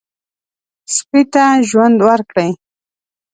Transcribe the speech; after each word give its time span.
سپي 0.95 1.21
ته 1.33 1.43
ژوند 1.69 1.97
ورکړئ. 2.07 2.49